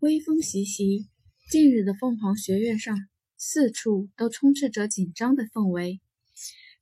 [0.00, 1.08] 微风习习，
[1.50, 2.94] 近日的凤凰学院上，
[3.38, 6.02] 四处都充斥着紧张的氛围。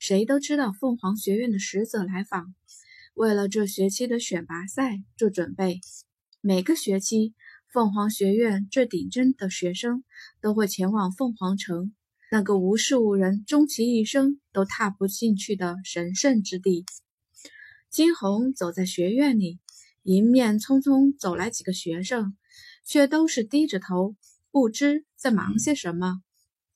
[0.01, 2.53] 谁都知道凤凰学院的使者来访，
[3.15, 5.81] 为了这学期的选拔赛做准备。
[6.41, 7.35] 每个学期，
[7.73, 10.03] 凤凰学院最顶尖的学生
[10.41, 11.95] 都会前往凤凰城，
[12.33, 16.85] 那个无数人终其一生都踏不进去的神圣之地。
[17.89, 19.61] 金红走在学院里，
[20.03, 22.37] 迎面匆匆走来几个学生，
[22.85, 24.15] 却都是低着头，
[24.51, 26.21] 不知在忙些什么。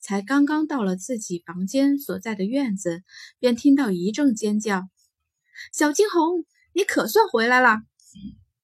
[0.00, 3.02] 才刚刚到了自己房间所在的院子，
[3.38, 4.88] 便听到一阵尖叫
[5.74, 7.78] ：“小金红，你可算回来了！”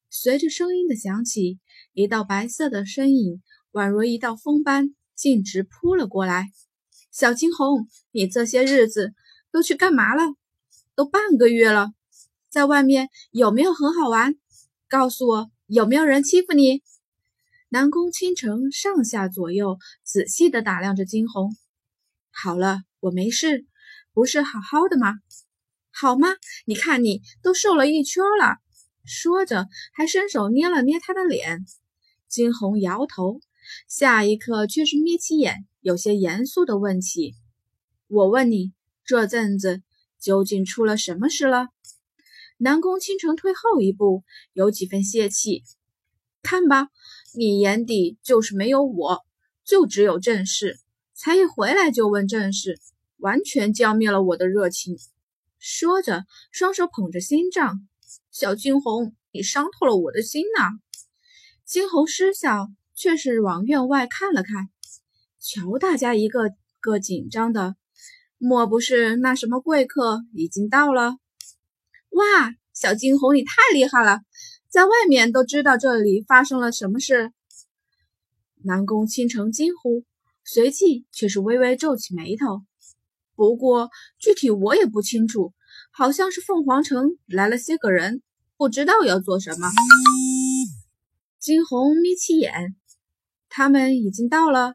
[0.08, 1.58] 随着声音的响起，
[1.92, 6.50] 一道白色的身影宛如一道风般径直扑了过来。
[7.10, 9.12] “小金红，你这些日子
[9.50, 10.22] 都去干嘛了？
[10.94, 11.92] 都半个月了，
[12.48, 14.36] 在外面有没有很好玩？
[14.88, 16.82] 告诉我，有没有人欺负你？”
[17.74, 21.56] 南宫倾城上下左右仔细地打量着金红。
[22.30, 23.66] 好了，我没事，
[24.12, 25.14] 不是好好的吗？
[25.90, 26.28] 好吗？
[26.66, 28.58] 你看你都瘦了一圈了。
[29.04, 31.64] 说着，还伸手捏了捏他的脸。
[32.28, 33.40] 金红摇头，
[33.88, 37.34] 下一刻却是眯起眼，有些严肃地问起
[38.06, 38.72] ：“我问你，
[39.04, 39.82] 这阵子
[40.20, 41.70] 究竟出了什么事了？”
[42.56, 45.64] 南宫倾城退后一步，有几分泄气。
[46.40, 46.86] 看吧。
[47.36, 49.20] 你眼底就是没有我，
[49.64, 50.78] 就只有正事。
[51.14, 52.78] 才一回来就问正事，
[53.18, 54.96] 完全浇灭了我的热情。
[55.58, 57.88] 说着，双手捧着心脏。
[58.30, 60.70] 小金红，你伤透了我的心呐！
[61.64, 64.68] 金红失笑，却是往院外看了看。
[65.40, 67.76] 瞧大家一个个紧张的，
[68.38, 71.16] 莫不是那什么贵客已经到了？
[72.10, 74.20] 哇，小金红，你太厉害了！
[74.74, 77.30] 在外面都知道这里发生了什么事。
[78.64, 80.02] 南宫倾城惊呼，
[80.42, 82.62] 随即却是微微皱起眉头。
[83.36, 85.52] 不过具体我也不清楚，
[85.92, 88.20] 好像是凤凰城来了些个人，
[88.56, 89.70] 不知道要做什么。
[91.38, 92.74] 金红眯起眼，
[93.48, 94.74] 他们已经到了，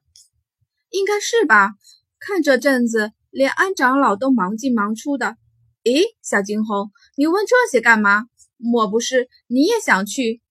[0.91, 1.71] 应该是吧？
[2.19, 5.35] 看这阵子，连安长老都忙进忙出的。
[5.83, 8.27] 咦，小金红，你问这些干嘛？
[8.59, 10.41] 莫不是你也想去？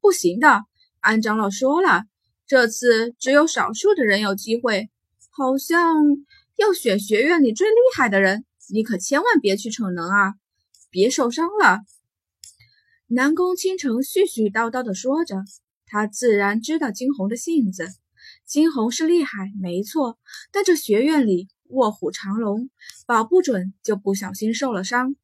[0.00, 0.64] 不行的，
[1.00, 2.04] 安长老说了，
[2.46, 4.88] 这次只有少数的人有机会，
[5.30, 5.96] 好像
[6.56, 8.44] 要选学院里最厉害的人。
[8.70, 10.34] 你可千万别去逞能啊，
[10.90, 11.80] 别受伤了。
[13.06, 15.36] 南宫倾城絮絮叨叨地说着，
[15.86, 17.88] 他自然知道金红的性子。
[18.46, 20.18] 金红是厉害，没错，
[20.52, 22.70] 但这学院里卧虎藏龙，
[23.06, 25.16] 保不准就不小心受了伤。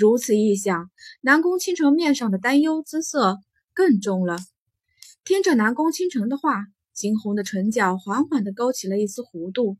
[0.00, 0.90] 如此一想，
[1.20, 3.38] 南宫倾城面上的担忧姿色
[3.74, 4.38] 更重了。
[5.24, 9.76] 听着南宫倾城的话，金红的唇角缓缓地勾起了一丝弧度。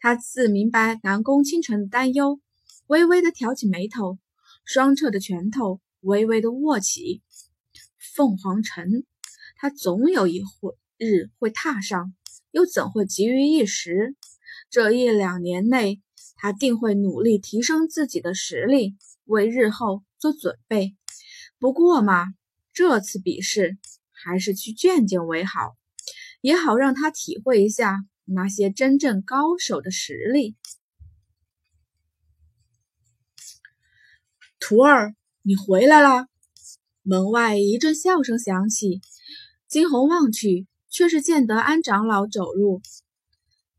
[0.00, 2.40] 他自明白南宫倾城的担忧，
[2.86, 4.18] 微微地挑起眉头，
[4.64, 7.20] 双侧的拳头微微地握起。
[7.98, 9.04] 凤凰城，
[9.56, 12.14] 他总有一会日会踏上，
[12.52, 14.16] 又怎会急于一时？
[14.70, 16.00] 这一两年内，
[16.38, 18.96] 他定会努力提升自己的实力。
[19.26, 20.96] 为日后做准备。
[21.58, 22.28] 不过嘛，
[22.72, 23.76] 这次比试
[24.10, 25.76] 还是去见见为好，
[26.40, 30.56] 也好让他体会一下那些真正高手的实力。
[34.58, 36.26] 徒儿，你回来了！
[37.02, 39.02] 门外一阵笑声响起，
[39.68, 42.80] 惊鸿望去，却是见得安长老走入。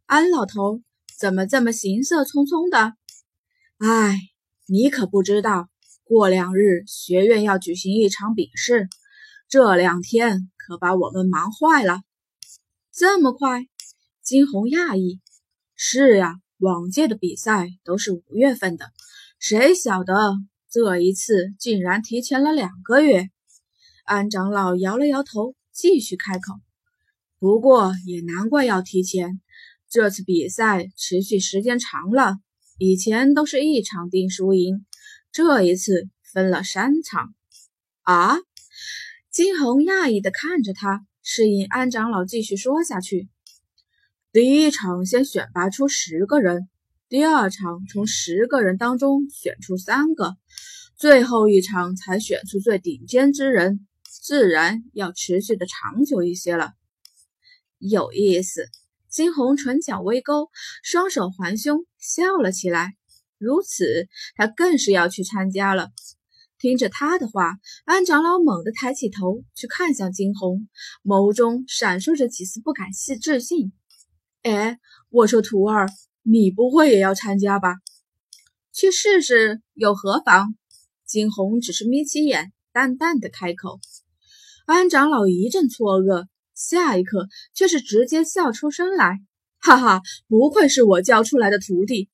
[0.06, 0.84] 安老头
[1.19, 2.94] 怎么这么行色匆匆的？
[3.80, 4.18] 唉。
[4.72, 5.68] 你可不知道，
[6.03, 8.88] 过两日学院要举行一场比试，
[9.47, 12.02] 这两天可把我们忙坏了。
[12.91, 13.66] 这么快？
[14.22, 15.19] 金红讶异。
[15.75, 18.91] 是呀，往届的比赛都是五月份的，
[19.40, 20.35] 谁晓得
[20.69, 23.31] 这一次竟然提前了两个月？
[24.03, 26.53] 安长老摇了摇头，继续开口。
[27.40, 29.41] 不过也难怪要提前，
[29.90, 32.38] 这次比赛持续时间长了。
[32.78, 34.86] 以前都是一场定输赢，
[35.32, 37.34] 这一次分了三场。
[38.03, 38.38] 啊！
[39.32, 43.30] 金红讶异的看着他，示意安长老继续说下去。
[44.32, 46.70] 第一场先选拔出十个人，
[47.08, 50.38] 第二场从十个人当中选出三个，
[50.96, 56.74] 最后一场才选出最顶尖之人，自然要持续的长久一些了。
[57.78, 58.70] 有意思。
[59.09, 60.50] 金红唇角微勾，
[60.84, 62.94] 双手环胸，笑了起来。
[63.40, 65.90] 如此，他更是要去参加了。
[66.59, 70.67] 听着他的话，安长老猛地抬起头去看向金红，
[71.03, 73.72] 眸中闪烁着几丝不敢细置信。
[74.44, 74.78] 哎，
[75.09, 75.88] 我说徒儿，
[76.22, 77.76] 你不会也要参加吧？
[78.72, 80.55] 去试试又何妨？
[81.05, 83.79] 金红只是眯起眼，淡淡的开口。
[84.66, 86.28] 安长老一阵错愕，
[86.59, 89.22] 下一刻却是直接笑出声来，
[89.59, 92.09] 哈哈，不愧是我教出来的徒弟。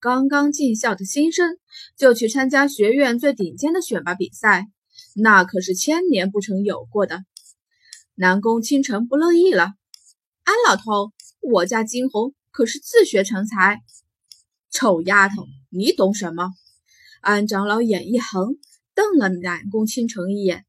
[0.00, 1.58] 刚刚进校的新生
[1.94, 4.66] 就去参加学院最顶尖的选拔比赛，
[5.14, 7.22] 那可是千年不曾有过的。
[8.14, 9.74] 南宫倾城不乐意了
[10.44, 13.82] ：“安老头，我家金红可是自学成才。”
[14.72, 16.50] 臭丫头，你懂什么？
[17.20, 18.56] 安长老眼一横，
[18.94, 20.65] 瞪了南宫倾城一眼，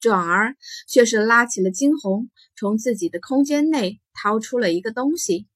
[0.00, 0.56] 转而
[0.88, 5.46] 却是拉起了金红，从自己的空间内掏出了一个东西：“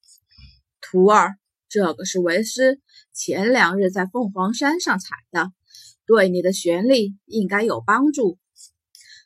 [0.80, 1.36] 徒儿。”
[1.66, 2.80] 这个是为师
[3.12, 5.50] 前两日在凤凰山上采的，
[6.06, 8.38] 对你的玄力应该有帮助。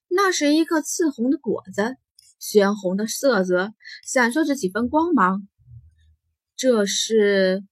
[0.09, 1.97] 那是一个赤红的果子，
[2.38, 3.75] 鲜红的色泽
[4.06, 5.47] 闪烁着几分光芒。
[6.56, 7.67] 这是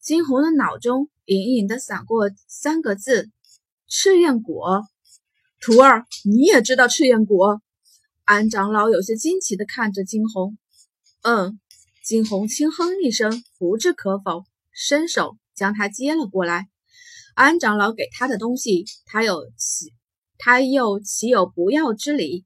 [0.00, 3.30] 金红的脑中隐隐的闪过三个字：
[3.86, 4.84] 赤焰果。
[5.64, 7.62] 徒儿，你也知道赤焰国？
[8.24, 10.58] 安长老有些惊奇的看着金红。
[11.22, 11.60] 嗯。
[12.04, 16.66] 金红轻哼一声，不置可否，伸手将他接了过来。
[17.36, 19.92] 安长老给他的东西，他有岂
[20.36, 22.44] 他又岂有不要之理？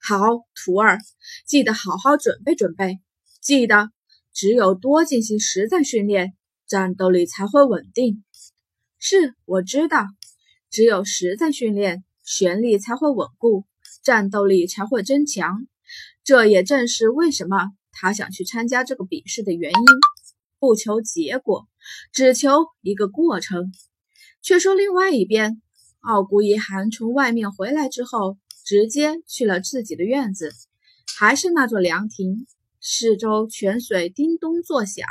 [0.00, 0.18] 好，
[0.54, 1.00] 徒儿，
[1.44, 3.00] 记得好好准备准备。
[3.40, 3.90] 记得，
[4.32, 6.34] 只有多进行实战训练，
[6.68, 8.22] 战斗力才会稳定。
[9.00, 10.06] 是，我知道，
[10.70, 13.64] 只有实战训练，玄力才会稳固，
[14.02, 15.66] 战斗力才会增强。
[16.22, 17.70] 这也正是为什么。
[17.90, 19.78] 他想去参加这个比试的原因，
[20.58, 21.66] 不求结果，
[22.12, 23.72] 只求一个过程。
[24.42, 25.62] 却说另外一边，
[26.00, 30.52] 傲骨一寒从外面回来之后，直接去了自己的院子，
[31.18, 32.46] 还是那座凉亭，
[32.78, 35.06] 四周泉水叮咚作响。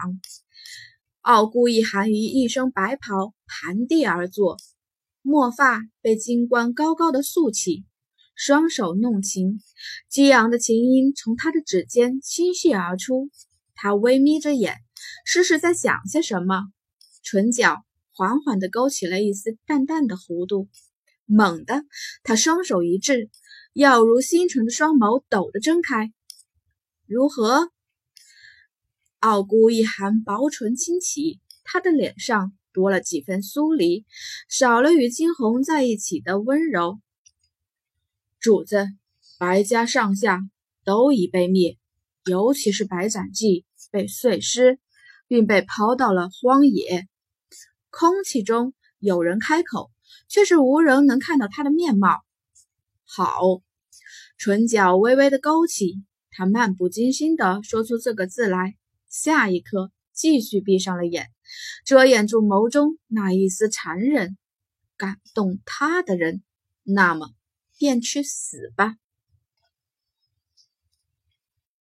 [1.21, 4.57] 傲骨一寒于一身白袍盘地而坐，
[5.27, 7.83] 墨发被金冠高高的竖起。
[8.33, 9.59] 双手弄琴，
[10.07, 13.29] 激昂的琴音从他的指尖倾泻而出。
[13.75, 14.77] 他微眯着眼，
[15.25, 16.71] 似是在想些什么，
[17.23, 17.83] 唇角
[18.13, 20.69] 缓缓地勾起了一丝淡淡的弧度。
[21.25, 21.83] 猛地，
[22.23, 23.29] 他双手一掷，
[23.73, 26.13] 要如星辰的双眸陡地睁开。
[27.05, 27.69] 如何？
[29.19, 34.05] 傲孤一寒，薄唇轻启，他的脸上多了几分疏离，
[34.47, 36.99] 少了与金红在一起的温柔。
[38.39, 38.85] 主子，
[39.39, 40.41] 白家上下
[40.85, 41.75] 都已被灭，
[42.25, 44.77] 尤其是白斩记被碎尸，
[45.27, 47.07] 并被抛到了荒野。
[47.89, 49.89] 空气中有人开口，
[50.29, 52.21] 却是无人能看到他的面貌。
[53.05, 53.41] 好，
[54.37, 58.75] 唇角微微的勾起，他漫不经心地说出这个字来。
[59.09, 61.27] 下一刻，继续闭上了眼，
[61.85, 64.37] 遮掩住眸中那一丝残忍。
[64.97, 66.43] 感动他的人，
[66.83, 67.29] 那么。
[67.79, 68.95] 便去死吧。